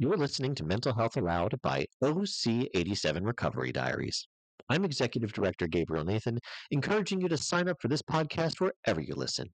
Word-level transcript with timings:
You're 0.00 0.16
listening 0.16 0.54
to 0.54 0.64
Mental 0.64 0.94
Health 0.94 1.18
Aloud 1.18 1.60
by 1.60 1.84
OC87 2.02 3.26
Recovery 3.26 3.70
Diaries. 3.70 4.26
I'm 4.70 4.86
Executive 4.86 5.30
Director 5.30 5.66
Gabriel 5.66 6.06
Nathan, 6.06 6.38
encouraging 6.70 7.20
you 7.20 7.28
to 7.28 7.36
sign 7.36 7.68
up 7.68 7.76
for 7.82 7.88
this 7.88 8.00
podcast 8.00 8.62
wherever 8.62 9.02
you 9.02 9.14
listen. 9.14 9.50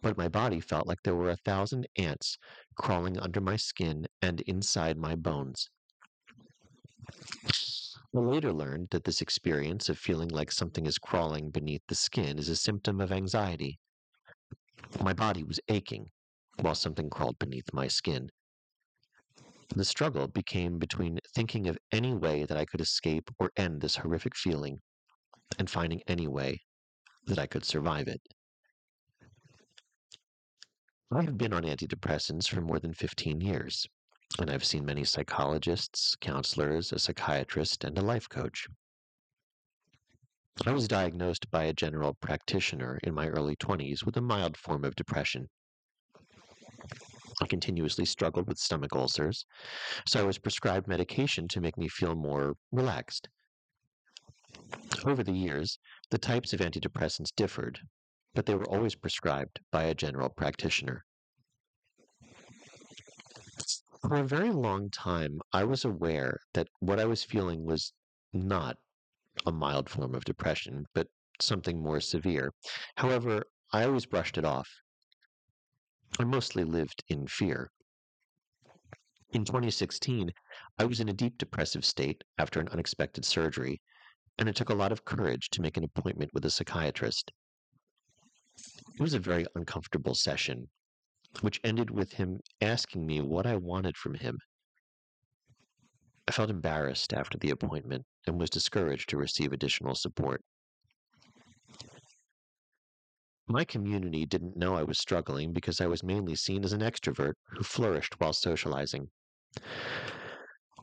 but 0.00 0.16
my 0.16 0.28
body 0.28 0.60
felt 0.60 0.86
like 0.86 1.02
there 1.02 1.14
were 1.14 1.30
a 1.30 1.36
thousand 1.44 1.86
ants 1.96 2.36
crawling 2.76 3.18
under 3.18 3.40
my 3.40 3.56
skin 3.56 4.06
and 4.20 4.40
inside 4.42 4.96
my 4.96 5.14
bones. 5.14 5.70
I 8.14 8.18
later 8.18 8.52
learned 8.52 8.88
that 8.90 9.04
this 9.04 9.22
experience 9.22 9.88
of 9.88 9.98
feeling 9.98 10.28
like 10.28 10.52
something 10.52 10.86
is 10.86 10.98
crawling 10.98 11.50
beneath 11.50 11.82
the 11.88 11.94
skin 11.94 12.38
is 12.38 12.48
a 12.48 12.56
symptom 12.56 13.00
of 13.00 13.10
anxiety. 13.10 13.78
My 15.00 15.14
body 15.14 15.44
was 15.44 15.60
aching 15.68 16.10
while 16.60 16.74
something 16.74 17.08
crawled 17.08 17.38
beneath 17.38 17.72
my 17.72 17.88
skin. 17.88 18.30
The 19.74 19.86
struggle 19.86 20.28
became 20.28 20.78
between 20.78 21.18
thinking 21.34 21.66
of 21.66 21.78
any 21.90 22.12
way 22.12 22.44
that 22.44 22.58
I 22.58 22.66
could 22.66 22.82
escape 22.82 23.30
or 23.38 23.50
end 23.56 23.80
this 23.80 23.96
horrific 23.96 24.36
feeling 24.36 24.82
and 25.58 25.70
finding 25.70 26.02
any 26.06 26.28
way 26.28 26.60
that 27.24 27.38
I 27.38 27.46
could 27.46 27.64
survive 27.64 28.06
it. 28.06 28.20
I 31.10 31.22
have 31.22 31.38
been 31.38 31.54
on 31.54 31.62
antidepressants 31.62 32.48
for 32.48 32.60
more 32.60 32.80
than 32.80 32.92
15 32.92 33.40
years, 33.40 33.86
and 34.38 34.50
I've 34.50 34.64
seen 34.64 34.84
many 34.84 35.04
psychologists, 35.04 36.16
counselors, 36.20 36.92
a 36.92 36.98
psychiatrist, 36.98 37.82
and 37.82 37.96
a 37.96 38.02
life 38.02 38.28
coach. 38.28 38.66
I 40.66 40.72
was 40.72 40.86
diagnosed 40.86 41.50
by 41.50 41.64
a 41.64 41.72
general 41.72 42.12
practitioner 42.12 43.00
in 43.02 43.14
my 43.14 43.28
early 43.28 43.56
20s 43.56 44.04
with 44.04 44.18
a 44.18 44.22
mild 44.22 44.58
form 44.58 44.84
of 44.84 44.96
depression. 44.96 45.48
I 47.40 47.46
continuously 47.46 48.04
struggled 48.04 48.46
with 48.46 48.58
stomach 48.58 48.94
ulcers, 48.94 49.46
so 50.06 50.20
I 50.20 50.24
was 50.24 50.38
prescribed 50.38 50.86
medication 50.86 51.48
to 51.48 51.60
make 51.60 51.78
me 51.78 51.88
feel 51.88 52.14
more 52.14 52.56
relaxed. 52.70 53.28
Over 55.04 55.22
the 55.22 55.32
years, 55.32 55.78
the 56.10 56.18
types 56.18 56.52
of 56.52 56.60
antidepressants 56.60 57.34
differed, 57.34 57.80
but 58.34 58.46
they 58.46 58.54
were 58.54 58.68
always 58.68 58.94
prescribed 58.94 59.60
by 59.70 59.84
a 59.84 59.94
general 59.94 60.28
practitioner. 60.28 61.04
For 64.02 64.16
a 64.16 64.24
very 64.24 64.50
long 64.50 64.90
time, 64.90 65.40
I 65.52 65.64
was 65.64 65.84
aware 65.84 66.38
that 66.54 66.68
what 66.80 66.98
I 66.98 67.04
was 67.04 67.24
feeling 67.24 67.64
was 67.64 67.92
not 68.32 68.76
a 69.46 69.52
mild 69.52 69.88
form 69.88 70.14
of 70.14 70.24
depression, 70.24 70.86
but 70.94 71.08
something 71.40 71.80
more 71.80 72.00
severe. 72.00 72.52
However, 72.96 73.44
I 73.72 73.84
always 73.84 74.06
brushed 74.06 74.38
it 74.38 74.44
off. 74.44 74.68
I 76.18 76.24
mostly 76.24 76.64
lived 76.64 77.02
in 77.08 77.26
fear. 77.26 77.70
In 79.30 79.46
2016, 79.46 80.30
I 80.78 80.84
was 80.84 81.00
in 81.00 81.08
a 81.08 81.14
deep 81.14 81.38
depressive 81.38 81.86
state 81.86 82.22
after 82.36 82.60
an 82.60 82.68
unexpected 82.68 83.24
surgery, 83.24 83.80
and 84.38 84.48
it 84.48 84.54
took 84.54 84.68
a 84.68 84.74
lot 84.74 84.92
of 84.92 85.06
courage 85.06 85.48
to 85.50 85.62
make 85.62 85.76
an 85.76 85.84
appointment 85.84 86.34
with 86.34 86.44
a 86.44 86.50
psychiatrist. 86.50 87.32
It 88.94 89.00
was 89.00 89.14
a 89.14 89.18
very 89.18 89.46
uncomfortable 89.54 90.14
session, 90.14 90.68
which 91.40 91.60
ended 91.64 91.90
with 91.90 92.12
him 92.12 92.40
asking 92.60 93.06
me 93.06 93.22
what 93.22 93.46
I 93.46 93.56
wanted 93.56 93.96
from 93.96 94.14
him. 94.14 94.38
I 96.28 96.32
felt 96.32 96.50
embarrassed 96.50 97.14
after 97.14 97.38
the 97.38 97.50
appointment 97.50 98.04
and 98.26 98.38
was 98.38 98.50
discouraged 98.50 99.08
to 99.08 99.16
receive 99.16 99.52
additional 99.52 99.94
support. 99.94 100.44
My 103.52 103.66
community 103.66 104.24
didn't 104.24 104.56
know 104.56 104.76
I 104.76 104.82
was 104.82 104.98
struggling 104.98 105.52
because 105.52 105.78
I 105.78 105.86
was 105.86 106.02
mainly 106.02 106.34
seen 106.34 106.64
as 106.64 106.72
an 106.72 106.80
extrovert 106.80 107.34
who 107.48 107.62
flourished 107.62 108.18
while 108.18 108.32
socializing. 108.32 109.10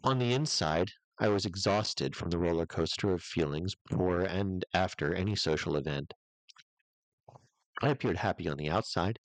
On 0.04 0.20
the 0.20 0.34
inside, 0.34 0.92
I 1.20 1.30
was 1.30 1.48
exhausted 1.48 2.16
from 2.16 2.30
the 2.30 2.38
roller 2.38 2.68
coaster 2.68 3.12
of 3.12 3.24
feelings 3.24 3.74
before 3.90 4.22
and 4.22 4.64
after 4.72 5.16
any 5.16 5.36
social 5.36 5.78
event. 5.78 6.14
I 7.82 7.90
appeared 7.90 8.18
happy 8.18 8.48
on 8.48 8.58
the 8.58 8.70
outside, 8.70 9.18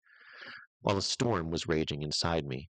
while 0.81 0.97
a 0.97 1.03
storm 1.03 1.51
was 1.51 1.69
raging 1.69 2.03
inside 2.03 2.47
me. 2.47 2.71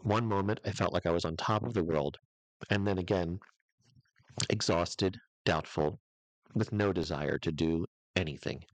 One 0.00 0.26
moment 0.26 0.60
I 0.66 0.72
felt 0.72 0.92
like 0.92 1.06
I 1.06 1.12
was 1.12 1.24
on 1.24 1.38
top 1.38 1.62
of 1.62 1.72
the 1.72 1.82
world, 1.82 2.18
and 2.68 2.86
then 2.86 2.98
again, 2.98 3.40
exhausted, 4.50 5.18
doubtful, 5.46 5.98
with 6.52 6.74
no 6.74 6.92
desire 6.92 7.38
to 7.38 7.50
do 7.50 7.86
anything. 8.14 8.66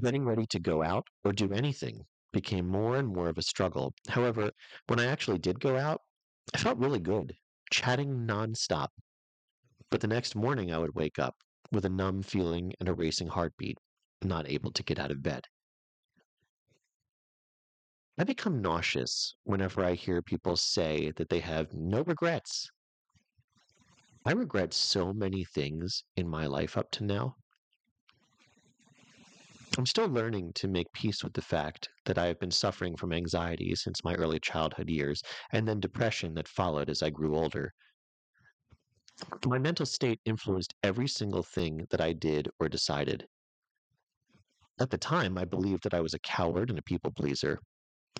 Getting 0.00 0.24
ready 0.24 0.46
to 0.46 0.58
go 0.58 0.82
out 0.82 1.06
or 1.24 1.32
do 1.32 1.52
anything 1.52 2.04
became 2.32 2.68
more 2.68 2.96
and 2.96 3.08
more 3.08 3.28
of 3.28 3.38
a 3.38 3.42
struggle. 3.42 3.94
However, 4.08 4.50
when 4.86 5.00
I 5.00 5.06
actually 5.06 5.38
did 5.38 5.60
go 5.60 5.76
out, 5.76 6.02
I 6.54 6.58
felt 6.58 6.78
really 6.78 7.00
good, 7.00 7.34
chatting 7.70 8.26
nonstop. 8.26 8.88
But 9.90 10.00
the 10.00 10.06
next 10.06 10.34
morning 10.34 10.72
I 10.72 10.78
would 10.78 10.94
wake 10.94 11.18
up 11.18 11.36
with 11.72 11.84
a 11.84 11.90
numb 11.90 12.22
feeling 12.22 12.74
and 12.80 12.88
a 12.88 12.94
racing 12.94 13.28
heartbeat, 13.28 13.78
not 14.22 14.48
able 14.48 14.72
to 14.72 14.82
get 14.82 14.98
out 14.98 15.10
of 15.10 15.22
bed. 15.22 15.44
I 18.18 18.24
become 18.24 18.60
nauseous 18.60 19.34
whenever 19.44 19.84
I 19.84 19.94
hear 19.94 20.20
people 20.22 20.56
say 20.56 21.12
that 21.12 21.28
they 21.28 21.40
have 21.40 21.72
no 21.72 22.02
regrets. 22.02 22.68
I 24.26 24.32
regret 24.32 24.74
so 24.74 25.12
many 25.12 25.44
things 25.44 26.04
in 26.16 26.28
my 26.28 26.46
life 26.46 26.76
up 26.76 26.90
to 26.92 27.04
now. 27.04 27.36
I'm 29.78 29.86
still 29.86 30.08
learning 30.08 30.54
to 30.54 30.66
make 30.66 30.92
peace 30.92 31.22
with 31.22 31.34
the 31.34 31.40
fact 31.40 31.88
that 32.04 32.18
I 32.18 32.26
have 32.26 32.40
been 32.40 32.50
suffering 32.50 32.96
from 32.96 33.12
anxiety 33.12 33.76
since 33.76 34.02
my 34.02 34.14
early 34.16 34.40
childhood 34.40 34.90
years, 34.90 35.22
and 35.52 35.68
then 35.68 35.78
depression 35.78 36.34
that 36.34 36.48
followed 36.48 36.90
as 36.90 37.00
I 37.00 37.10
grew 37.10 37.36
older. 37.36 37.72
My 39.46 39.58
mental 39.58 39.86
state 39.86 40.18
influenced 40.24 40.74
every 40.82 41.06
single 41.06 41.44
thing 41.44 41.86
that 41.90 42.00
I 42.00 42.12
did 42.12 42.48
or 42.58 42.68
decided. 42.68 43.28
At 44.80 44.90
the 44.90 44.98
time, 44.98 45.38
I 45.38 45.44
believed 45.44 45.84
that 45.84 45.94
I 45.94 46.00
was 46.00 46.14
a 46.14 46.18
coward 46.18 46.70
and 46.70 46.78
a 46.80 46.82
people 46.82 47.12
pleaser, 47.12 47.60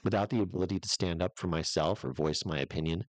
without 0.05 0.31
the 0.31 0.41
ability 0.41 0.79
to 0.79 0.89
stand 0.89 1.21
up 1.21 1.33
for 1.37 1.49
myself 1.49 2.05
or 2.05 2.13
voice 2.13 2.45
my 2.45 2.61
opinion. 2.61 3.05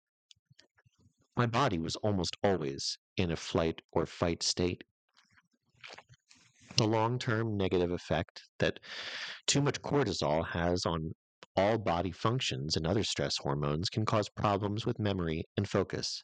My 1.37 1.47
body 1.47 1.81
was 1.81 1.97
almost 1.97 2.37
always 2.45 2.97
in 3.17 3.33
a 3.33 3.37
flight 3.37 3.83
or 3.91 4.07
fight 4.07 4.45
state. 4.45 4.85
The 6.77 6.87
long 6.87 7.19
term 7.19 7.57
negative 7.57 7.91
effect 7.91 8.51
that 8.59 8.81
too 9.47 9.63
much 9.63 9.81
cortisol 9.81 10.47
has 10.49 10.85
on 10.85 11.15
all 11.57 11.79
body 11.79 12.13
functions 12.13 12.77
and 12.77 12.87
other 12.87 13.03
stress 13.03 13.39
hormones 13.39 13.89
can 13.89 14.05
cause 14.05 14.29
problems 14.29 14.85
with 14.85 14.99
memory 14.99 15.45
and 15.57 15.67
focus. 15.67 16.23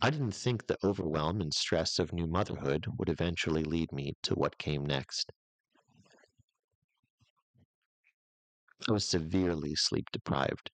I 0.00 0.10
didn't 0.10 0.32
think 0.32 0.66
the 0.66 0.78
overwhelm 0.84 1.40
and 1.40 1.54
stress 1.54 2.00
of 2.00 2.12
new 2.12 2.26
motherhood 2.26 2.86
would 2.98 3.08
eventually 3.08 3.62
lead 3.62 3.92
me 3.92 4.14
to 4.24 4.34
what 4.34 4.58
came 4.58 4.84
next. 4.84 5.30
I 8.88 8.92
was 8.92 9.08
severely 9.08 9.76
sleep 9.76 10.10
deprived, 10.10 10.72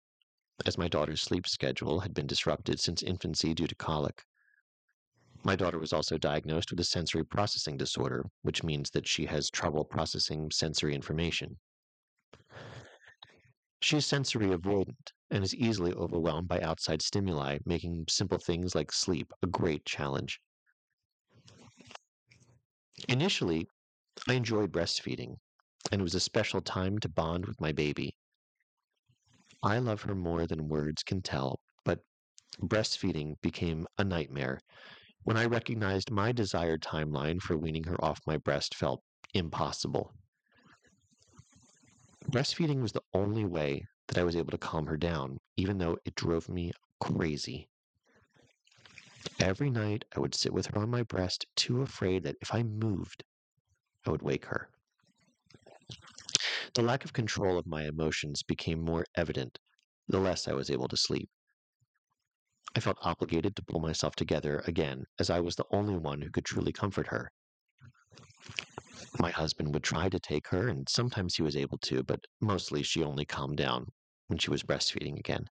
as 0.66 0.78
my 0.78 0.88
daughter's 0.88 1.22
sleep 1.22 1.46
schedule 1.46 2.00
had 2.00 2.14
been 2.14 2.26
disrupted 2.26 2.80
since 2.80 3.04
infancy 3.04 3.54
due 3.54 3.68
to 3.68 3.76
colic. 3.76 4.24
My 5.48 5.56
daughter 5.56 5.80
was 5.80 5.94
also 5.94 6.18
diagnosed 6.18 6.72
with 6.72 6.80
a 6.82 6.84
sensory 6.84 7.24
processing 7.24 7.78
disorder, 7.78 8.26
which 8.42 8.66
means 8.66 8.90
that 8.90 9.08
she 9.08 9.28
has 9.28 9.50
trouble 9.50 9.86
processing 9.86 10.52
sensory 10.52 10.94
information. 10.94 11.58
She 13.82 13.96
is 13.96 14.06
sensory 14.06 14.48
avoidant 14.48 15.14
and 15.32 15.46
is 15.46 15.56
easily 15.56 15.94
overwhelmed 15.94 16.50
by 16.50 16.60
outside 16.60 17.02
stimuli, 17.02 17.60
making 17.66 18.08
simple 18.10 18.40
things 18.40 18.76
like 18.76 18.92
sleep 18.92 19.32
a 19.42 19.48
great 19.48 19.86
challenge. 19.86 20.38
Initially, 23.08 23.70
I 24.28 24.34
enjoyed 24.34 24.74
breastfeeding, 24.74 25.38
and 25.94 26.02
it 26.02 26.04
was 26.04 26.16
a 26.16 26.20
special 26.20 26.60
time 26.60 27.00
to 27.00 27.08
bond 27.08 27.46
with 27.46 27.62
my 27.62 27.72
baby. 27.72 28.18
I 29.64 29.80
love 29.80 30.02
her 30.02 30.14
more 30.14 30.46
than 30.46 30.68
words 30.68 31.04
can 31.04 31.22
tell, 31.22 31.62
but 31.86 32.00
breastfeeding 32.62 33.36
became 33.42 33.88
a 33.98 34.04
nightmare 34.04 34.60
when 35.28 35.36
I 35.36 35.44
recognized 35.44 36.10
my 36.10 36.32
desired 36.32 36.82
timeline 36.82 37.42
for 37.42 37.58
weaning 37.58 37.84
her 37.84 38.02
off 38.02 38.22
my 38.26 38.38
breast 38.38 38.74
felt 38.74 39.04
impossible. 39.34 40.14
Breastfeeding 42.32 42.82
was 42.82 42.94
the 42.94 43.04
only 43.14 43.44
way 43.44 43.86
that 44.08 44.18
I 44.18 44.24
was 44.24 44.38
able 44.38 44.52
to 44.52 44.58
calm 44.58 44.86
her 44.86 44.96
down, 44.96 45.38
even 45.58 45.80
though 45.80 45.98
it 46.06 46.16
drove 46.16 46.48
me 46.48 46.72
crazy. 47.02 47.68
Every 49.42 49.70
night, 49.70 50.06
I 50.16 50.22
would 50.22 50.34
sit 50.34 50.54
with 50.54 50.68
her 50.68 50.80
on 50.80 50.90
my 50.90 51.04
breast, 51.04 51.46
too 51.58 51.82
afraid 51.82 52.24
that 52.24 52.38
if 52.42 52.56
I 52.56 52.64
moved, 52.64 53.22
I 54.06 54.12
would 54.12 54.22
wake 54.22 54.46
her. 54.46 54.70
The 56.74 56.84
lack 56.84 57.04
of 57.04 57.12
control 57.12 57.58
of 57.58 57.68
my 57.68 57.84
emotions 57.84 58.44
became 58.44 58.80
more 58.80 59.04
evident 59.16 59.60
the 60.08 60.20
less 60.20 60.48
I 60.48 60.54
was 60.54 60.70
able 60.70 60.88
to 60.88 60.96
sleep. 60.96 61.30
I 62.78 62.80
felt 62.80 63.00
obligated 63.02 63.56
to 63.56 63.64
pull 63.64 63.80
myself 63.80 64.16
together 64.16 64.62
again, 64.68 65.08
as 65.18 65.32
I 65.32 65.40
was 65.40 65.56
the 65.56 65.66
only 65.72 65.98
one 65.98 66.22
who 66.22 66.30
could 66.30 66.46
truly 66.46 66.72
comfort 66.72 67.08
her. 67.08 67.32
My 69.18 69.32
husband 69.32 69.74
would 69.74 69.84
try 69.84 70.10
to 70.10 70.20
take 70.20 70.50
her, 70.50 70.68
and 70.68 70.88
sometimes 70.88 71.34
he 71.34 71.42
was 71.42 71.56
able 71.56 71.80
to, 71.80 72.04
but 72.04 72.26
mostly 72.40 72.84
she 72.84 73.04
only 73.04 73.26
calmed 73.26 73.58
down 73.58 73.88
when 74.28 74.38
she 74.38 74.52
was 74.52 74.62
breastfeeding 74.62 75.18
again. 75.18 75.50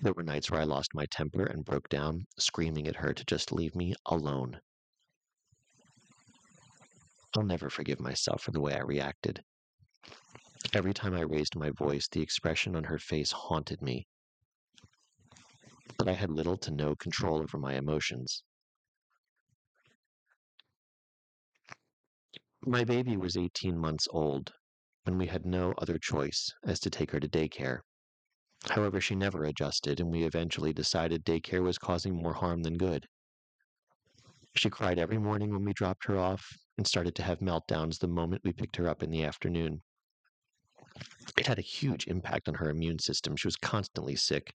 There 0.00 0.12
were 0.12 0.22
nights 0.22 0.52
where 0.52 0.60
I 0.60 0.64
lost 0.66 0.94
my 0.94 1.04
temper 1.06 1.44
and 1.44 1.64
broke 1.64 1.88
down, 1.88 2.28
screaming 2.38 2.86
at 2.86 2.94
her 2.94 3.12
to 3.12 3.24
just 3.24 3.50
leave 3.50 3.74
me 3.74 3.96
alone. 4.06 4.60
I'll 7.36 7.42
never 7.42 7.70
forgive 7.70 7.98
myself 7.98 8.40
for 8.40 8.52
the 8.52 8.60
way 8.60 8.74
I 8.76 8.82
reacted. 8.82 9.42
Every 10.72 10.94
time 10.94 11.14
I 11.14 11.22
raised 11.22 11.56
my 11.56 11.70
voice, 11.70 12.06
the 12.06 12.22
expression 12.22 12.76
on 12.76 12.84
her 12.84 13.00
face 13.00 13.32
haunted 13.32 13.82
me. 13.82 14.06
But 15.98 16.08
I 16.08 16.12
had 16.12 16.30
little 16.30 16.56
to 16.58 16.70
no 16.70 16.94
control 16.94 17.38
over 17.38 17.58
my 17.58 17.74
emotions. 17.74 18.42
My 22.64 22.84
baby 22.84 23.16
was 23.16 23.36
18 23.36 23.78
months 23.78 24.08
old, 24.10 24.52
and 25.04 25.18
we 25.18 25.28
had 25.28 25.46
no 25.46 25.72
other 25.78 25.98
choice 25.98 26.52
as 26.64 26.80
to 26.80 26.90
take 26.90 27.12
her 27.12 27.20
to 27.20 27.28
daycare. 27.28 27.80
However, 28.70 29.00
she 29.00 29.14
never 29.14 29.44
adjusted, 29.44 30.00
and 30.00 30.10
we 30.10 30.24
eventually 30.24 30.72
decided 30.72 31.24
daycare 31.24 31.62
was 31.62 31.78
causing 31.78 32.14
more 32.14 32.34
harm 32.34 32.62
than 32.62 32.76
good. 32.76 33.06
She 34.56 34.70
cried 34.70 34.98
every 34.98 35.18
morning 35.18 35.52
when 35.52 35.64
we 35.64 35.72
dropped 35.72 36.06
her 36.06 36.18
off 36.18 36.58
and 36.76 36.86
started 36.86 37.14
to 37.16 37.22
have 37.22 37.38
meltdowns 37.40 37.98
the 37.98 38.08
moment 38.08 38.42
we 38.44 38.52
picked 38.52 38.76
her 38.76 38.88
up 38.88 39.02
in 39.02 39.10
the 39.10 39.22
afternoon. 39.22 39.82
It 41.38 41.46
had 41.46 41.58
a 41.58 41.62
huge 41.62 42.06
impact 42.06 42.48
on 42.48 42.54
her 42.54 42.70
immune 42.70 42.98
system. 42.98 43.36
She 43.36 43.46
was 43.46 43.56
constantly 43.56 44.16
sick. 44.16 44.54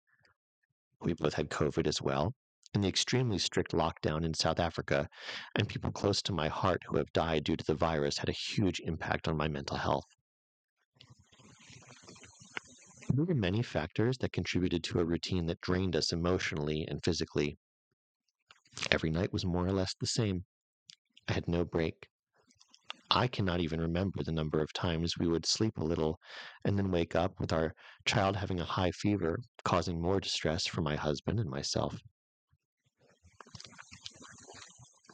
We 1.01 1.13
both 1.13 1.33
had 1.33 1.50
COVID 1.50 1.88
as 1.88 2.01
well, 2.01 2.36
and 2.74 2.83
the 2.83 2.88
extremely 2.88 3.39
strict 3.39 3.71
lockdown 3.71 4.24
in 4.24 4.36
South 4.36 4.59
Africa 4.59 5.09
and 5.56 5.68
people 5.68 5.92
close 5.92 6.21
to 6.21 6.31
my 6.31 6.48
heart 6.48 6.83
who 6.88 6.98
have 6.98 7.12
died 7.12 7.44
due 7.44 7.57
to 7.57 7.65
the 7.65 7.74
virus 7.74 8.19
had 8.19 8.30
a 8.30 8.33
huge 8.33 8.80
impact 8.81 9.27
on 9.27 9.36
my 9.36 9.48
mental 9.48 9.77
health. 9.77 10.06
There 13.09 13.25
were 13.25 13.33
many 13.33 13.63
factors 13.63 14.19
that 14.19 14.31
contributed 14.31 14.83
to 14.86 15.00
a 15.00 15.06
routine 15.06 15.48
that 15.48 15.59
drained 15.59 15.95
us 15.95 16.13
emotionally 16.13 16.86
and 16.88 17.04
physically. 17.04 17.57
Every 18.92 19.09
night 19.09 19.33
was 19.33 19.44
more 19.44 19.65
or 19.65 19.74
less 19.74 19.95
the 20.00 20.07
same. 20.07 20.45
I 21.27 21.33
had 21.33 21.47
no 21.47 21.65
break. 21.65 22.07
I 23.13 23.27
cannot 23.27 23.59
even 23.59 23.81
remember 23.81 24.23
the 24.23 24.31
number 24.31 24.61
of 24.61 24.71
times 24.71 25.17
we 25.17 25.27
would 25.27 25.45
sleep 25.45 25.77
a 25.77 25.83
little 25.83 26.17
and 26.63 26.77
then 26.77 26.91
wake 26.91 27.13
up 27.13 27.37
with 27.41 27.51
our 27.51 27.75
child 28.05 28.37
having 28.37 28.61
a 28.61 28.65
high 28.65 28.91
fever, 28.91 29.37
causing 29.65 30.01
more 30.01 30.21
distress 30.21 30.65
for 30.65 30.81
my 30.81 30.95
husband 30.95 31.37
and 31.37 31.49
myself. 31.49 31.99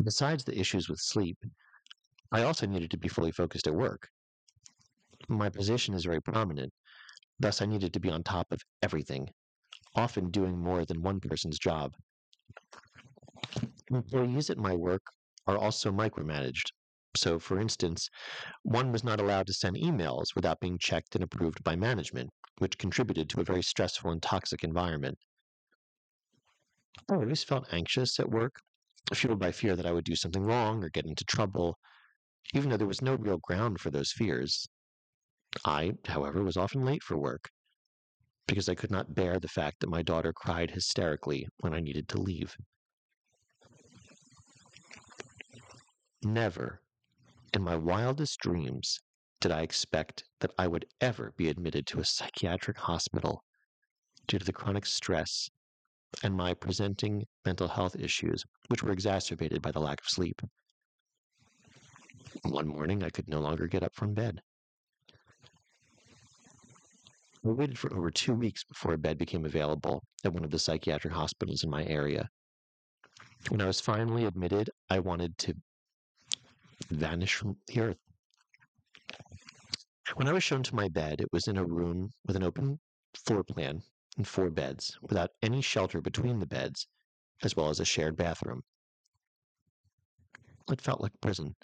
Besides 0.03 0.43
the 0.43 0.57
issues 0.57 0.87
with 0.87 0.99
sleep, 0.99 1.39
I 2.31 2.43
also 2.43 2.67
needed 2.67 2.91
to 2.91 2.99
be 2.99 3.07
fully 3.07 3.31
focused 3.31 3.65
at 3.65 3.73
work. 3.73 4.07
My 5.27 5.49
position 5.49 5.95
is 5.95 6.05
very 6.05 6.21
prominent, 6.21 6.71
thus, 7.39 7.63
I 7.63 7.65
needed 7.65 7.93
to 7.93 7.99
be 7.99 8.11
on 8.11 8.21
top 8.21 8.45
of 8.51 8.61
everything, 8.83 9.27
often 9.95 10.29
doing 10.29 10.55
more 10.55 10.85
than 10.85 11.01
one 11.01 11.19
person's 11.19 11.57
job. 11.57 11.95
Employees 13.89 14.51
at 14.51 14.59
my 14.59 14.75
work 14.75 15.01
are 15.47 15.57
also 15.57 15.91
micromanaged. 15.91 16.69
So, 17.17 17.39
for 17.39 17.59
instance, 17.59 18.09
one 18.63 18.91
was 18.91 19.03
not 19.03 19.19
allowed 19.19 19.47
to 19.47 19.53
send 19.53 19.75
emails 19.75 20.35
without 20.35 20.59
being 20.59 20.77
checked 20.77 21.15
and 21.15 21.23
approved 21.23 21.63
by 21.63 21.75
management, 21.75 22.29
which 22.59 22.77
contributed 22.77 23.29
to 23.31 23.41
a 23.41 23.43
very 23.43 23.63
stressful 23.63 24.11
and 24.11 24.21
toxic 24.21 24.63
environment. 24.63 25.17
Oh, 27.09 27.15
I 27.15 27.17
always 27.23 27.43
felt 27.43 27.73
anxious 27.73 28.19
at 28.19 28.29
work 28.29 28.61
fueled 29.13 29.39
by 29.39 29.51
fear 29.51 29.75
that 29.75 29.85
I 29.85 29.91
would 29.91 30.05
do 30.05 30.15
something 30.15 30.43
wrong 30.43 30.83
or 30.83 30.89
get 30.89 31.05
into 31.05 31.25
trouble, 31.25 31.77
even 32.53 32.69
though 32.69 32.77
there 32.77 32.87
was 32.87 33.01
no 33.01 33.15
real 33.15 33.39
ground 33.39 33.79
for 33.81 33.89
those 33.89 34.11
fears. 34.11 34.67
I, 35.65 35.93
however, 36.05 36.43
was 36.43 36.57
often 36.57 36.85
late 36.85 37.03
for 37.03 37.17
work 37.17 37.49
because 38.47 38.69
I 38.69 38.75
could 38.75 38.91
not 38.91 39.15
bear 39.15 39.39
the 39.39 39.47
fact 39.47 39.79
that 39.81 39.89
my 39.89 40.01
daughter 40.01 40.33
cried 40.33 40.71
hysterically 40.71 41.47
when 41.59 41.73
I 41.73 41.79
needed 41.79 42.07
to 42.09 42.21
leave. 42.21 42.55
Never, 46.21 46.83
in 47.53 47.63
my 47.63 47.75
wildest 47.75 48.39
dreams, 48.39 48.99
did 49.39 49.51
I 49.51 49.61
expect 49.61 50.23
that 50.39 50.51
I 50.57 50.67
would 50.67 50.85
ever 50.99 51.33
be 51.37 51.49
admitted 51.49 51.85
to 51.87 51.99
a 51.99 52.05
psychiatric 52.05 52.77
hospital 52.77 53.43
due 54.27 54.39
to 54.39 54.45
the 54.45 54.53
chronic 54.53 54.85
stress 54.85 55.49
and 56.23 56.35
my 56.35 56.53
presenting 56.53 57.25
mental 57.45 57.67
health 57.67 57.95
issues, 57.95 58.43
which 58.67 58.83
were 58.83 58.91
exacerbated 58.91 59.61
by 59.61 59.71
the 59.71 59.79
lack 59.79 60.01
of 60.01 60.09
sleep. 60.09 60.41
One 62.43 62.67
morning, 62.67 63.03
I 63.03 63.09
could 63.09 63.27
no 63.27 63.39
longer 63.39 63.67
get 63.67 63.83
up 63.83 63.95
from 63.95 64.13
bed. 64.13 64.41
I 67.45 67.49
waited 67.49 67.77
for 67.77 67.93
over 67.93 68.11
two 68.11 68.33
weeks 68.33 68.63
before 68.63 68.93
a 68.93 68.97
bed 68.97 69.17
became 69.17 69.45
available 69.45 70.03
at 70.25 70.33
one 70.33 70.43
of 70.43 70.51
the 70.51 70.59
psychiatric 70.59 71.13
hospitals 71.13 71.63
in 71.63 71.69
my 71.69 71.85
area. 71.85 72.27
When 73.49 73.61
I 73.61 73.67
was 73.67 73.79
finally 73.79 74.25
admitted, 74.25 74.69
I 74.89 74.99
wanted 74.99 75.37
to 75.39 75.55
vanish 76.89 77.35
from 77.35 77.57
the 77.67 77.81
earth. 77.81 77.97
When 80.15 80.27
I 80.27 80.33
was 80.33 80.43
shown 80.43 80.63
to 80.63 80.75
my 80.75 80.87
bed, 80.87 81.21
it 81.21 81.31
was 81.31 81.47
in 81.47 81.57
a 81.57 81.65
room 81.65 82.11
with 82.25 82.35
an 82.35 82.43
open 82.43 82.79
floor 83.13 83.43
plan 83.43 83.83
and 84.17 84.27
four 84.27 84.49
beds, 84.49 84.97
without 85.01 85.31
any 85.41 85.61
shelter 85.61 86.01
between 86.01 86.39
the 86.39 86.47
beds, 86.47 86.87
as 87.43 87.55
well 87.55 87.69
as 87.69 87.79
a 87.79 87.85
shared 87.85 88.15
bathroom. 88.15 88.63
It 90.71 90.81
felt 90.81 91.01
like 91.01 91.19
prison. 91.21 91.55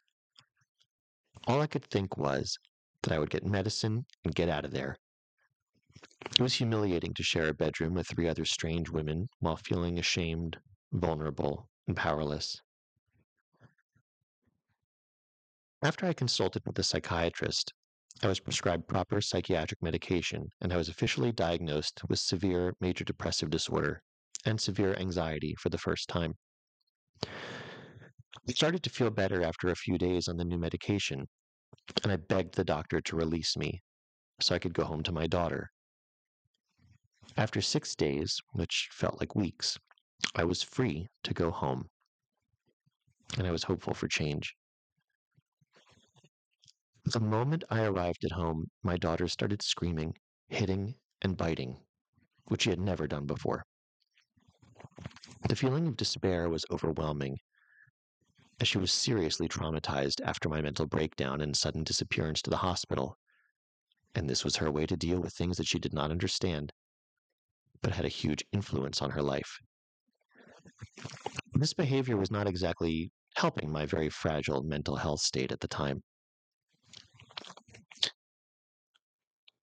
All 1.48 1.62
I 1.62 1.67
could 1.67 1.86
think 1.86 2.17
was 2.17 2.58
that 3.01 3.12
I 3.12 3.20
would 3.20 3.29
get 3.29 3.46
medicine 3.46 4.05
and 4.24 4.36
get 4.36 4.50
out 4.50 4.65
of 4.65 4.72
there. 4.72 4.98
It 6.32 6.41
was 6.41 6.55
humiliating 6.55 7.13
to 7.15 7.24
share 7.24 7.50
a 7.50 7.53
bedroom 7.53 7.93
with 7.93 8.08
three 8.08 8.27
other 8.27 8.46
strange 8.46 8.89
women 8.89 9.29
while 9.39 9.58
feeling 9.58 10.00
ashamed, 10.00 10.58
vulnerable, 10.91 11.70
and 11.88 11.98
powerless. 11.98 12.62
After 15.83 16.05
I 16.05 16.13
consulted 16.13 16.61
with 16.65 16.79
a 16.79 16.83
psychiatrist, 16.83 17.73
I 18.21 18.27
was 18.27 18.39
prescribed 18.39 18.87
proper 18.87 19.19
psychiatric 19.19 19.83
medication, 19.83 20.47
and 20.61 20.71
I 20.71 20.77
was 20.77 20.87
officially 20.87 21.33
diagnosed 21.33 21.99
with 22.07 22.19
severe 22.19 22.73
major 22.79 23.03
depressive 23.03 23.49
disorder 23.49 24.01
and 24.45 24.61
severe 24.61 24.95
anxiety 24.95 25.55
for 25.59 25.67
the 25.67 25.77
first 25.77 26.07
time. 26.07 26.35
I 27.27 28.53
started 28.53 28.81
to 28.83 28.89
feel 28.89 29.09
better 29.09 29.43
after 29.43 29.67
a 29.67 29.75
few 29.75 29.97
days 29.97 30.29
on 30.29 30.37
the 30.37 30.45
new 30.45 30.57
medication, 30.57 31.27
and 32.01 32.13
I 32.13 32.15
begged 32.15 32.55
the 32.55 32.63
doctor 32.63 33.01
to 33.01 33.17
release 33.17 33.57
me 33.57 33.81
so 34.39 34.55
I 34.55 34.59
could 34.59 34.73
go 34.73 34.85
home 34.85 35.03
to 35.03 35.11
my 35.11 35.27
daughter. 35.27 35.69
After 37.35 37.59
six 37.59 37.93
days, 37.93 38.39
which 38.53 38.87
felt 38.93 39.19
like 39.19 39.35
weeks, 39.35 39.77
I 40.33 40.45
was 40.45 40.63
free 40.63 41.09
to 41.23 41.33
go 41.33 41.51
home, 41.51 41.89
and 43.37 43.45
I 43.45 43.51
was 43.51 43.63
hopeful 43.63 43.93
for 43.93 44.07
change. 44.07 44.55
The 47.05 47.19
moment 47.19 47.63
I 47.69 47.83
arrived 47.83 48.25
at 48.25 48.31
home, 48.33 48.69
my 48.81 48.98
daughter 48.98 49.27
started 49.27 49.62
screaming, 49.62 50.17
hitting, 50.50 51.00
and 51.22 51.38
biting, 51.38 51.86
which 52.45 52.63
she 52.63 52.72
had 52.72 52.79
never 52.79 53.07
done 53.07 53.25
before. 53.25 53.65
The 55.48 55.55
feeling 55.55 55.88
of 55.88 55.95
despair 55.95 56.50
was 56.50 56.65
overwhelming, 56.69 57.39
as 58.60 58.67
she 58.67 58.77
was 58.77 58.91
seriously 58.91 59.48
traumatized 59.48 60.22
after 60.22 60.50
my 60.50 60.62
mental 60.62 60.88
breakdown 60.88 61.39
and 61.41 61.55
sudden 61.55 61.83
disappearance 61.83 62.41
to 62.41 62.50
the 62.50 62.57
hospital. 62.57 63.17
and 64.15 64.29
this 64.29 64.43
was 64.43 64.55
her 64.57 64.72
way 64.72 64.86
to 64.86 64.98
deal 64.98 65.19
with 65.22 65.33
things 65.33 65.57
that 65.57 65.67
she 65.67 65.79
did 65.79 65.93
not 65.93 66.12
understand, 66.12 66.74
but 67.81 67.93
had 67.93 68.05
a 68.05 68.10
huge 68.10 68.43
influence 68.51 69.01
on 69.01 69.12
her 69.12 69.22
life. 69.22 69.60
This 71.53 71.74
behavior 71.74 72.17
was 72.17 72.31
not 72.31 72.48
exactly 72.48 73.12
helping 73.36 73.72
my 73.72 73.86
very 73.86 74.10
fragile 74.10 74.62
mental 74.63 74.98
health 74.98 75.22
state 75.22 75.51
at 75.51 75.60
the 75.60 75.67
time. 75.67 76.03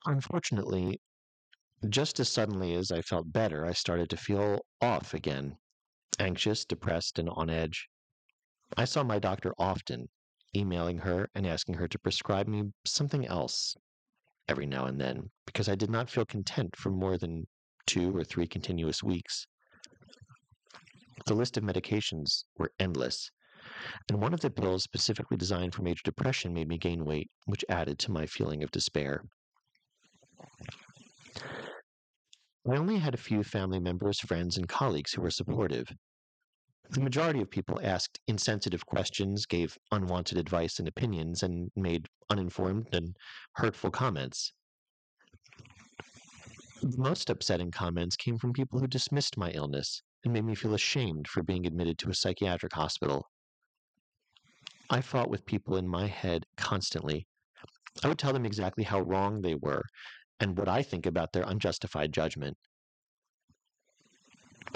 Unfortunately, 0.06 0.98
just 1.88 2.20
as 2.20 2.28
suddenly 2.28 2.74
as 2.74 2.90
I 2.90 3.02
felt 3.02 3.32
better, 3.32 3.66
I 3.66 3.72
started 3.72 4.08
to 4.10 4.16
feel 4.16 4.64
off 4.80 5.12
again 5.12 5.58
anxious, 6.18 6.64
depressed, 6.64 7.18
and 7.18 7.28
on 7.28 7.50
edge. 7.50 7.88
I 8.76 8.84
saw 8.84 9.02
my 9.02 9.18
doctor 9.18 9.54
often, 9.58 10.08
emailing 10.56 10.98
her 10.98 11.28
and 11.34 11.46
asking 11.46 11.74
her 11.74 11.88
to 11.88 11.98
prescribe 11.98 12.48
me 12.48 12.72
something 12.84 13.26
else 13.26 13.76
every 14.48 14.66
now 14.66 14.86
and 14.86 15.00
then, 15.00 15.30
because 15.46 15.68
I 15.68 15.74
did 15.74 15.90
not 15.90 16.10
feel 16.10 16.24
content 16.24 16.76
for 16.76 16.90
more 16.90 17.18
than 17.18 17.46
two 17.86 18.16
or 18.16 18.24
three 18.24 18.46
continuous 18.46 19.02
weeks. 19.02 19.46
The 21.26 21.34
list 21.34 21.56
of 21.56 21.64
medications 21.64 22.44
were 22.56 22.72
endless, 22.78 23.30
and 24.08 24.20
one 24.20 24.32
of 24.32 24.40
the 24.40 24.50
pills 24.50 24.82
specifically 24.82 25.36
designed 25.36 25.74
for 25.74 25.82
major 25.82 26.02
depression 26.04 26.54
made 26.54 26.68
me 26.68 26.78
gain 26.78 27.04
weight, 27.04 27.30
which 27.44 27.64
added 27.68 27.98
to 28.00 28.10
my 28.10 28.26
feeling 28.26 28.62
of 28.62 28.70
despair. 28.70 29.24
I 32.68 32.76
only 32.76 32.98
had 32.98 33.14
a 33.14 33.18
few 33.18 33.42
family 33.42 33.80
members, 33.80 34.20
friends, 34.20 34.58
and 34.58 34.68
colleagues 34.68 35.12
who 35.12 35.22
were 35.22 35.30
supportive. 35.30 35.88
The 36.90 37.00
majority 37.00 37.40
of 37.40 37.50
people 37.50 37.80
asked 37.82 38.20
insensitive 38.26 38.84
questions, 38.84 39.46
gave 39.46 39.78
unwanted 39.92 40.36
advice 40.36 40.78
and 40.78 40.86
opinions, 40.86 41.42
and 41.42 41.70
made 41.74 42.06
uninformed 42.28 42.88
and 42.92 43.16
hurtful 43.54 43.90
comments. 43.90 44.52
The 46.82 46.98
most 46.98 47.30
upsetting 47.30 47.70
comments 47.70 48.16
came 48.16 48.36
from 48.38 48.52
people 48.52 48.78
who 48.78 48.86
dismissed 48.86 49.38
my 49.38 49.50
illness 49.52 50.02
and 50.24 50.32
made 50.32 50.44
me 50.44 50.54
feel 50.54 50.74
ashamed 50.74 51.28
for 51.28 51.42
being 51.42 51.66
admitted 51.66 51.98
to 51.98 52.10
a 52.10 52.14
psychiatric 52.14 52.74
hospital. 52.74 53.30
I 54.90 55.00
fought 55.00 55.30
with 55.30 55.46
people 55.46 55.76
in 55.76 55.88
my 55.88 56.06
head 56.06 56.44
constantly. 56.56 57.26
I 58.02 58.08
would 58.08 58.18
tell 58.18 58.32
them 58.32 58.44
exactly 58.44 58.84
how 58.84 59.00
wrong 59.00 59.40
they 59.40 59.54
were 59.54 59.84
and 60.40 60.56
what 60.56 60.68
I 60.68 60.82
think 60.82 61.06
about 61.06 61.32
their 61.32 61.44
unjustified 61.44 62.12
judgment. 62.12 62.56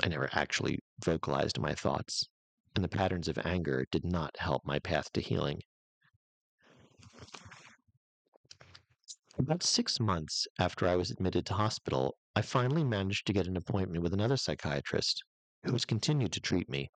I 0.02 0.08
never 0.08 0.28
actually 0.32 0.78
vocalized 1.02 1.58
my 1.58 1.74
thoughts, 1.74 2.28
and 2.74 2.84
the 2.84 2.88
patterns 2.88 3.28
of 3.28 3.38
anger 3.44 3.86
did 3.90 4.04
not 4.04 4.36
help 4.38 4.62
my 4.64 4.78
path 4.78 5.10
to 5.14 5.20
healing. 5.20 5.60
About 9.38 9.62
six 9.62 9.98
months 9.98 10.46
after 10.60 10.86
I 10.86 10.96
was 10.96 11.10
admitted 11.10 11.46
to 11.46 11.54
hospital, 11.54 12.16
I 12.36 12.42
finally 12.42 12.84
managed 12.84 13.26
to 13.26 13.32
get 13.32 13.46
an 13.46 13.56
appointment 13.56 14.02
with 14.02 14.12
another 14.12 14.36
psychiatrist 14.36 15.24
who 15.64 15.72
has 15.72 15.84
continued 15.84 16.32
to 16.32 16.40
treat 16.40 16.68
me. 16.68 16.90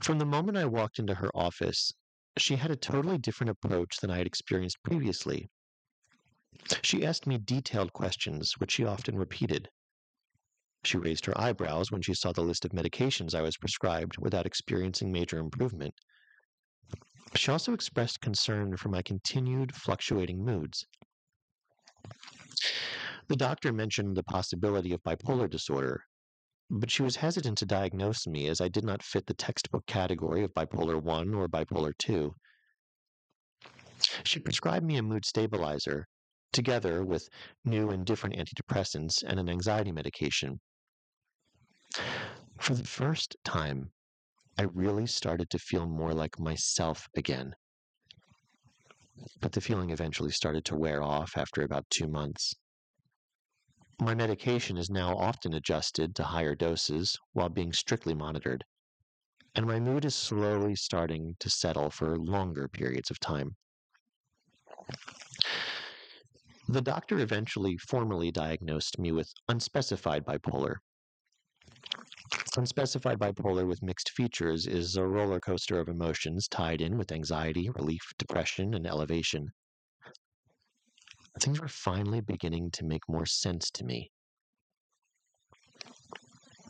From 0.00 0.18
the 0.18 0.26
moment 0.26 0.58
I 0.58 0.66
walked 0.66 0.98
into 0.98 1.14
her 1.14 1.30
office, 1.34 1.92
she 2.38 2.56
had 2.56 2.70
a 2.70 2.76
totally 2.76 3.18
different 3.18 3.50
approach 3.50 3.96
than 3.98 4.10
I 4.10 4.18
had 4.18 4.26
experienced 4.26 4.82
previously. 4.84 5.48
She 6.82 7.04
asked 7.04 7.26
me 7.26 7.38
detailed 7.38 7.92
questions, 7.92 8.54
which 8.58 8.72
she 8.72 8.84
often 8.84 9.18
repeated. 9.18 9.68
She 10.84 10.96
raised 10.96 11.26
her 11.26 11.38
eyebrows 11.38 11.92
when 11.92 12.00
she 12.00 12.14
saw 12.14 12.32
the 12.32 12.42
list 12.42 12.64
of 12.64 12.72
medications 12.72 13.34
I 13.34 13.42
was 13.42 13.58
prescribed 13.58 14.16
without 14.18 14.46
experiencing 14.46 15.12
major 15.12 15.38
improvement. 15.38 15.94
She 17.34 17.50
also 17.50 17.74
expressed 17.74 18.22
concern 18.22 18.76
for 18.76 18.88
my 18.88 19.02
continued 19.02 19.74
fluctuating 19.74 20.42
moods. 20.42 20.86
The 23.28 23.36
doctor 23.36 23.72
mentioned 23.72 24.16
the 24.16 24.24
possibility 24.24 24.92
of 24.92 25.02
bipolar 25.02 25.48
disorder, 25.48 26.02
but 26.70 26.90
she 26.90 27.02
was 27.02 27.16
hesitant 27.16 27.58
to 27.58 27.66
diagnose 27.66 28.26
me 28.26 28.48
as 28.48 28.60
I 28.60 28.68
did 28.68 28.84
not 28.84 29.02
fit 29.02 29.26
the 29.26 29.34
textbook 29.34 29.86
category 29.86 30.42
of 30.42 30.54
bipolar 30.54 31.00
1 31.00 31.34
or 31.34 31.46
bipolar 31.46 31.92
2. 31.98 32.34
She 34.24 34.40
prescribed 34.40 34.86
me 34.86 34.96
a 34.96 35.02
mood 35.02 35.24
stabilizer, 35.24 36.08
together 36.52 37.04
with 37.04 37.28
new 37.64 37.90
and 37.90 38.04
different 38.04 38.36
antidepressants 38.36 39.22
and 39.26 39.38
an 39.38 39.48
anxiety 39.48 39.92
medication. 39.92 40.60
For 42.60 42.74
the 42.74 42.84
first 42.84 43.36
time, 43.44 43.90
I 44.58 44.64
really 44.64 45.06
started 45.06 45.48
to 45.50 45.58
feel 45.58 45.86
more 45.86 46.12
like 46.12 46.38
myself 46.38 47.08
again. 47.16 47.54
But 49.40 49.52
the 49.52 49.60
feeling 49.60 49.90
eventually 49.90 50.30
started 50.30 50.64
to 50.66 50.76
wear 50.76 51.02
off 51.02 51.36
after 51.36 51.62
about 51.62 51.88
two 51.90 52.06
months. 52.06 52.54
My 54.00 54.14
medication 54.14 54.78
is 54.78 54.88
now 54.88 55.16
often 55.16 55.54
adjusted 55.54 56.14
to 56.16 56.24
higher 56.24 56.54
doses 56.54 57.18
while 57.32 57.50
being 57.50 57.72
strictly 57.72 58.14
monitored, 58.14 58.64
and 59.54 59.66
my 59.66 59.78
mood 59.78 60.04
is 60.04 60.14
slowly 60.14 60.74
starting 60.74 61.36
to 61.40 61.50
settle 61.50 61.90
for 61.90 62.16
longer 62.18 62.68
periods 62.68 63.10
of 63.10 63.20
time. 63.20 63.56
The 66.70 66.80
doctor 66.80 67.18
eventually 67.18 67.76
formally 67.78 68.30
diagnosed 68.30 68.96
me 68.96 69.10
with 69.10 69.34
unspecified 69.48 70.24
bipolar. 70.24 70.76
Unspecified 72.56 73.18
bipolar 73.18 73.66
with 73.66 73.82
mixed 73.82 74.10
features 74.10 74.68
is 74.68 74.94
a 74.94 75.04
roller 75.04 75.40
coaster 75.40 75.80
of 75.80 75.88
emotions 75.88 76.46
tied 76.46 76.80
in 76.80 76.96
with 76.96 77.10
anxiety, 77.10 77.68
relief, 77.70 78.02
depression, 78.18 78.74
and 78.74 78.86
elevation. 78.86 79.50
Things 81.40 81.60
were 81.60 81.66
finally 81.66 82.20
beginning 82.20 82.70
to 82.70 82.84
make 82.84 83.02
more 83.08 83.26
sense 83.26 83.72
to 83.72 83.84
me. 83.84 84.12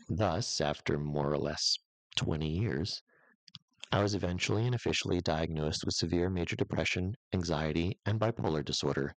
Thus, 0.09 0.63
after 0.63 0.99
more 0.99 1.31
or 1.31 1.39
less 1.39 1.77
20 2.17 2.49
years, 2.49 3.03
I 3.93 4.03
was 4.03 4.15
eventually 4.15 4.65
and 4.65 4.75
officially 4.75 5.21
diagnosed 5.21 5.85
with 5.85 5.95
severe 5.95 6.31
major 6.31 6.57
depression, 6.57 7.19
anxiety, 7.35 7.99
and 8.07 8.19
bipolar 8.19 8.65
disorder 8.65 9.15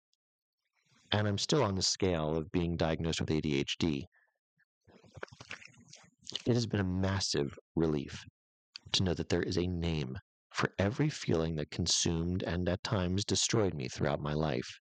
and 1.14 1.28
I'm 1.28 1.38
still 1.38 1.62
on 1.62 1.76
the 1.76 1.82
scale 1.82 2.36
of 2.36 2.50
being 2.50 2.76
diagnosed 2.76 3.20
with 3.20 3.30
ADHD. 3.30 4.04
It 6.44 6.54
has 6.54 6.66
been 6.66 6.80
a 6.80 6.84
massive 6.84 7.56
relief 7.76 8.24
to 8.92 9.04
know 9.04 9.14
that 9.14 9.28
there 9.28 9.42
is 9.42 9.56
a 9.56 9.66
name 9.68 10.18
for 10.52 10.72
every 10.80 11.08
feeling 11.08 11.54
that 11.54 11.70
consumed 11.70 12.42
and 12.42 12.68
at 12.68 12.82
times 12.82 13.24
destroyed 13.24 13.74
me 13.74 13.86
throughout 13.86 14.20
my 14.20 14.32
life. 14.32 14.80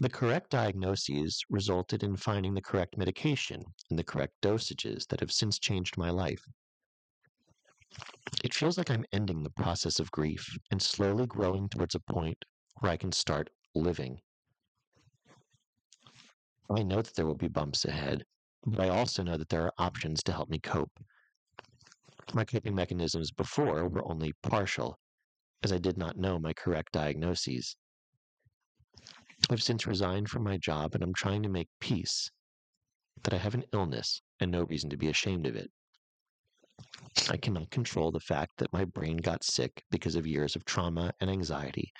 The 0.00 0.10
correct 0.10 0.50
diagnoses 0.50 1.42
resulted 1.48 2.02
in 2.02 2.16
finding 2.16 2.52
the 2.52 2.60
correct 2.60 2.98
medication 2.98 3.64
and 3.88 3.98
the 3.98 4.04
correct 4.04 4.34
dosages 4.42 5.06
that 5.08 5.20
have 5.20 5.32
since 5.32 5.58
changed 5.58 5.96
my 5.96 6.10
life. 6.10 6.44
It 8.44 8.54
feels 8.54 8.76
like 8.76 8.90
I'm 8.90 9.06
ending 9.10 9.42
the 9.42 9.50
process 9.50 9.98
of 9.98 10.10
grief 10.10 10.58
and 10.70 10.82
slowly 10.82 11.26
growing 11.26 11.70
towards 11.70 11.94
a 11.94 12.00
point 12.00 12.44
where 12.80 12.92
I 12.92 12.98
can 12.98 13.12
start 13.12 13.48
living. 13.74 14.20
I 16.72 16.84
know 16.84 17.02
that 17.02 17.14
there 17.16 17.26
will 17.26 17.34
be 17.34 17.48
bumps 17.48 17.84
ahead, 17.84 18.24
but 18.64 18.78
I 18.80 18.90
also 18.90 19.24
know 19.24 19.36
that 19.36 19.48
there 19.48 19.64
are 19.64 19.72
options 19.78 20.22
to 20.22 20.32
help 20.32 20.48
me 20.48 20.60
cope. 20.60 20.92
My 22.32 22.44
coping 22.44 22.76
mechanisms 22.76 23.32
before 23.32 23.88
were 23.88 24.08
only 24.08 24.34
partial, 24.44 24.96
as 25.64 25.72
I 25.72 25.78
did 25.78 25.98
not 25.98 26.16
know 26.16 26.38
my 26.38 26.52
correct 26.52 26.92
diagnoses. 26.92 27.76
I've 29.50 29.62
since 29.62 29.84
resigned 29.84 30.30
from 30.30 30.44
my 30.44 30.58
job 30.58 30.94
and 30.94 31.02
I'm 31.02 31.14
trying 31.14 31.42
to 31.42 31.48
make 31.48 31.68
peace 31.80 32.30
that 33.24 33.34
I 33.34 33.38
have 33.38 33.54
an 33.54 33.64
illness 33.72 34.22
and 34.38 34.52
no 34.52 34.62
reason 34.62 34.90
to 34.90 34.96
be 34.96 35.08
ashamed 35.08 35.46
of 35.48 35.56
it. 35.56 35.72
I 37.28 37.36
cannot 37.36 37.70
control 37.70 38.12
the 38.12 38.20
fact 38.20 38.52
that 38.58 38.72
my 38.72 38.84
brain 38.84 39.16
got 39.16 39.42
sick 39.42 39.82
because 39.90 40.14
of 40.14 40.26
years 40.26 40.54
of 40.54 40.64
trauma 40.64 41.12
and 41.20 41.28
anxiety, 41.28 41.92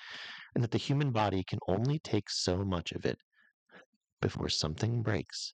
and 0.55 0.63
that 0.63 0.71
the 0.71 0.77
human 0.77 1.11
body 1.11 1.43
can 1.43 1.59
only 1.67 1.99
take 1.99 2.29
so 2.29 2.63
much 2.63 2.93
of 2.93 3.05
it 3.05 3.17
before 4.21 4.49
something 4.49 5.01
breaks. 5.01 5.53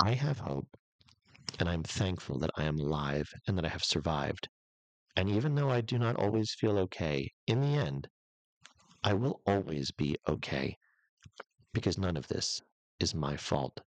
I 0.00 0.12
have 0.12 0.38
hope, 0.38 0.68
and 1.58 1.68
I'm 1.68 1.82
thankful 1.82 2.38
that 2.38 2.50
I 2.56 2.64
am 2.64 2.78
alive 2.78 3.28
and 3.46 3.56
that 3.58 3.64
I 3.64 3.68
have 3.68 3.84
survived. 3.84 4.48
And 5.16 5.28
even 5.28 5.54
though 5.54 5.70
I 5.70 5.80
do 5.80 5.98
not 5.98 6.16
always 6.16 6.54
feel 6.54 6.78
okay, 6.78 7.30
in 7.46 7.60
the 7.60 7.76
end, 7.76 8.08
I 9.02 9.14
will 9.14 9.40
always 9.46 9.90
be 9.92 10.16
okay 10.28 10.76
because 11.72 11.98
none 11.98 12.16
of 12.16 12.28
this 12.28 12.60
is 13.00 13.14
my 13.14 13.36
fault. 13.36 13.80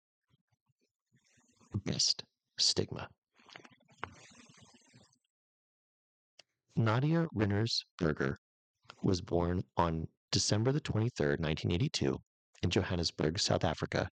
Best 1.84 2.24
stigma. 2.58 3.08
Nadia 6.76 7.26
Rinners 7.34 7.84
Berger 7.98 8.38
was 9.02 9.20
born 9.20 9.64
on 9.76 10.06
December 10.30 10.70
the 10.70 10.80
23rd, 10.80 11.40
1982, 11.40 12.16
in 12.62 12.70
Johannesburg, 12.70 13.38
South 13.38 13.64
Africa. 13.64 14.08